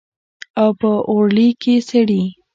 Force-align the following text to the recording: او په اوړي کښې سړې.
او 0.61 0.69
په 0.79 0.89
اوړي 1.11 1.47
کښې 1.61 1.75
سړې. 1.89 2.23